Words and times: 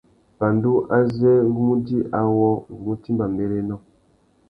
Pandú 0.39 0.71
azê 0.97 1.33
ngu 1.47 1.59
mú 1.67 1.73
djï 1.81 1.99
awô, 2.19 2.49
ngu 2.71 2.81
mú 2.85 2.93
timba 3.03 3.25
mbérénó. 3.33 3.75